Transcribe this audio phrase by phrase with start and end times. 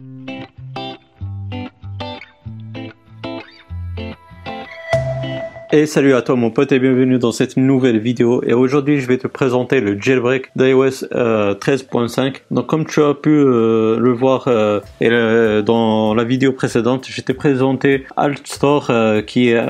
[0.00, 0.29] Mm-hmm.
[5.72, 8.42] Et salut à toi mon pote et bienvenue dans cette nouvelle vidéo.
[8.44, 13.14] Et aujourd'hui je vais te présenter le jailbreak d'iOS 13.5 euh, donc comme tu as
[13.14, 18.90] pu euh, le voir euh, dans la vidéo précédente je t'ai présenté AltStore
[19.28, 19.60] qui est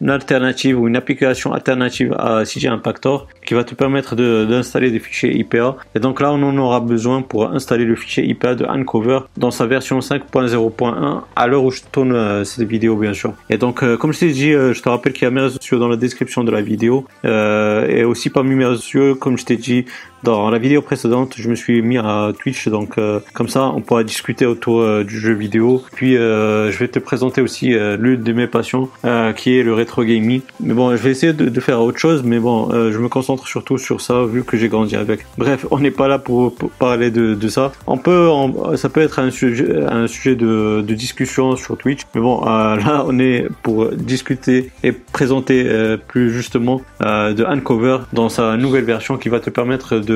[0.00, 4.98] une alternative ou une application alternative à CJ Impactor qui va te permettre d'installer des
[4.98, 8.64] fichiers IPA et donc là on en aura besoin pour installer le fichier IPA de
[8.64, 13.34] Uncover dans sa version 5.0.1 à l'heure où je tourne cette vidéo bien sûr.
[13.50, 15.78] Et donc comme je t'ai dit je te rappelle qu'il y a mes réseaux sociaux
[15.78, 17.06] dans la description de la vidéo.
[17.24, 19.84] Euh, et aussi parmi mes réseaux sociaux, comme je t'ai dit,
[20.22, 23.80] dans la vidéo précédente, je me suis mis à Twitch, donc euh, comme ça, on
[23.80, 25.82] pourra discuter autour euh, du jeu vidéo.
[25.94, 27.68] Puis, euh, je vais te présenter aussi
[27.98, 28.88] l'une de mes passions,
[29.36, 30.40] qui est le rétro gaming.
[30.60, 33.78] Mais bon, je vais essayer de, faire autre chose, mais bon, je me concentre surtout
[33.78, 35.26] sur ça, vu que j'ai grandi avec.
[35.36, 37.72] Bref, on n'est pas là pour, parler de, ça.
[37.86, 38.28] On peut,
[38.76, 43.04] ça peut être un sujet, un sujet de, de discussion sur Twitch, mais bon, là,
[43.06, 49.28] on est pour discuter et présenter plus justement de Uncover dans sa nouvelle version qui
[49.28, 50.07] va te permettre de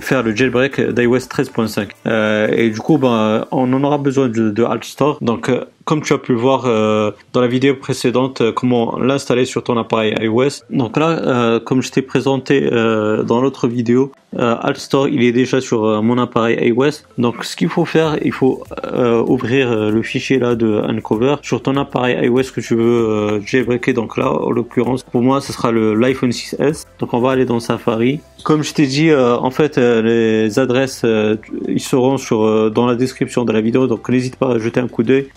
[0.00, 1.90] faire le jailbreak d'iOS 13.5.
[2.06, 5.18] Euh, et du coup, ben, on en aura besoin de, de AltStore.
[5.20, 9.46] Donc, euh, comme tu as pu voir euh, dans la vidéo précédente, euh, comment l'installer
[9.46, 10.60] sur ton appareil iOS.
[10.68, 16.02] Donc là, euh, comme je t'ai présenté dans l'autre vidéo, AltStore, il est déjà sur
[16.02, 17.04] mon appareil iOS.
[17.16, 18.62] Donc ce qu'il faut faire, il faut
[19.26, 23.94] ouvrir le fichier là de Uncover sur ton appareil iOS que tu veux jailbreaker.
[23.94, 26.84] Donc là, en l'occurrence, pour moi, ce sera l'iPhone 6S.
[26.98, 28.20] Donc on va aller dans Safari.
[28.44, 31.06] Comme je t'ai dit, en fait, les adresses,
[31.66, 33.86] ils seront sur dans la description de la vidéo.
[33.86, 35.28] Donc n'hésite pas à jeter un coup d'œil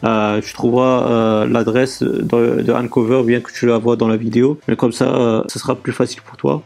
[0.41, 4.59] tu trouveras euh, l'adresse de, de Uncover bien que tu la vois dans la vidéo.
[4.67, 6.61] Mais comme ça, euh, ce sera plus facile pour toi.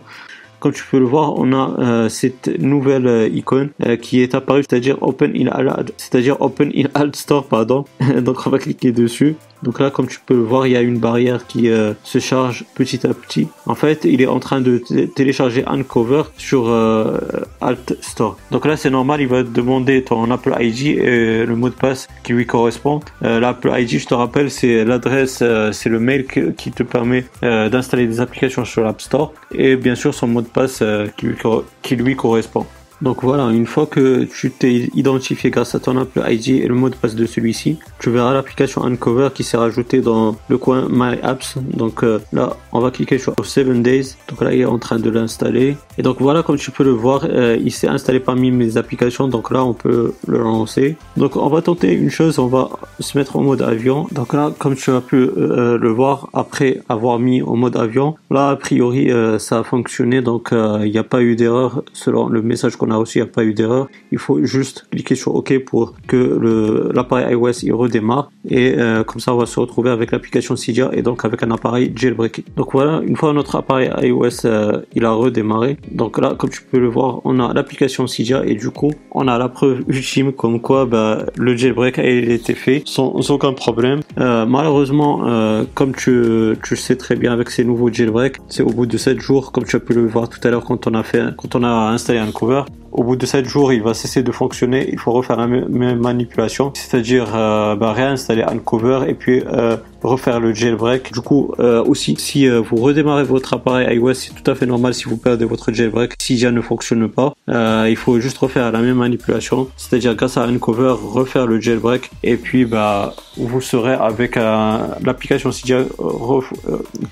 [0.66, 3.70] Comme tu peux le voir, on a euh, cette nouvelle icône
[4.02, 7.86] qui est apparue, c'est-à-dire Open in Alt, c'est-à-dire Open in Alt Store, pardon.
[8.24, 9.36] Donc on va cliquer dessus.
[9.66, 12.20] Donc là, comme tu peux le voir, il y a une barrière qui euh, se
[12.20, 13.48] charge petit à petit.
[13.66, 14.78] En fait, il est en train de
[15.16, 17.18] télécharger Uncover sur euh,
[17.62, 18.38] Alt Store.
[18.52, 21.74] Donc là, c'est normal, il va te demander ton Apple ID et le mot de
[21.74, 23.00] passe qui lui correspond.
[23.24, 28.08] Euh, L'Apple ID, je te rappelle, c'est l'adresse, c'est le mail qui te permet d'installer
[28.08, 30.82] des applications sur l'App Store et bien sûr son mot de passe
[31.18, 32.66] qui lui correspond.
[33.02, 36.76] Donc voilà, une fois que tu t'es identifié grâce à ton Apple ID et le
[36.76, 40.88] mot de passe de celui-ci, tu verras l'application Uncover qui s'est rajoutée dans le coin
[40.90, 41.58] My Apps.
[41.58, 44.16] Donc euh, là, on va cliquer sur 7 Days.
[44.30, 45.76] Donc là, il est en train de l'installer.
[45.98, 49.28] Et donc voilà, comme tu peux le voir, euh, il s'est installé parmi mes applications.
[49.28, 50.96] Donc là, on peut le lancer.
[51.18, 52.70] Donc on va tenter une chose, on va
[53.00, 54.08] se mettre en mode avion.
[54.12, 58.16] Donc là, comme tu as pu euh, le voir, après avoir mis en mode avion,
[58.32, 60.22] là, a priori, ça a fonctionné.
[60.22, 63.24] Donc il n'y a pas eu d'erreur selon le message qu'on on a aussi, il
[63.24, 63.88] n'y a pas eu d'erreur.
[64.12, 69.20] Il faut juste cliquer sur OK pour que l'appareil iOS il redémarre et euh, comme
[69.20, 72.46] ça on va se retrouver avec l'application Cydia et donc avec un appareil jailbreak.
[72.56, 76.62] Donc voilà, une fois notre appareil iOS euh, il a redémarré, donc là comme tu
[76.62, 80.32] peux le voir, on a l'application Cydia et du coup on a la preuve ultime
[80.32, 84.02] comme quoi bah, le jailbreak a été fait sans, aucun problème.
[84.20, 85.26] Euh, malheureusement,
[85.74, 89.20] comme tu, tu sais très bien avec ces nouveaux jailbreaks, c'est au bout de 7
[89.20, 91.56] jours, comme tu as pu le voir tout à l'heure quand on a fait, quand
[91.56, 92.64] on a installé un cover,
[92.96, 94.88] au bout de 7 jours, il va cesser de fonctionner.
[94.90, 100.40] Il faut refaire la même manipulation, c'est-à-dire euh, bah, réinstaller Uncover et puis euh, refaire
[100.40, 101.12] le jailbreak.
[101.12, 104.94] Du coup, euh, aussi, si vous redémarrez votre appareil iOS, c'est tout à fait normal
[104.94, 106.14] si vous perdez votre jailbreak.
[106.22, 110.44] Si ça ne fonctionne pas, il faut juste refaire la même manipulation, c'est-à-dire grâce à
[110.44, 115.74] Uncover, refaire le jailbreak et puis bah vous serez avec l'application qui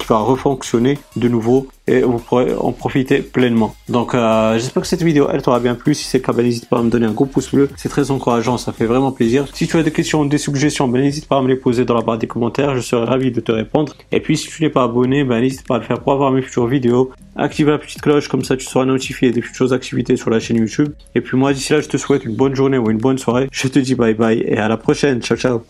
[0.08, 3.76] va refonctionner de nouveau et vous pourrez en profiter pleinement.
[3.90, 5.94] Donc j'espère que cette vidéo elle t'aura bien plu.
[5.94, 7.70] Si c'est le cas, ben, n'hésite pas à me donner un gros pouce bleu.
[7.76, 9.48] C'est très encourageant, ça fait vraiment plaisir.
[9.54, 11.86] Si tu as des questions ou des suggestions, ben, n'hésite pas à me les poser
[11.86, 13.96] dans la barre des commentaires je serai ravi de te répondre.
[14.12, 16.32] Et puis si tu n'es pas abonné, ben, n'hésite pas à le faire pour avoir
[16.32, 17.12] mes futures vidéos.
[17.36, 20.58] Active la petite cloche, comme ça tu seras notifié des futures activités sur la chaîne
[20.58, 20.94] YouTube.
[21.16, 23.48] Et puis moi d'ici là, je te souhaite une bonne journée ou une bonne soirée.
[23.52, 25.22] Je te dis bye bye et à la prochaine.
[25.22, 25.64] Ciao ciao.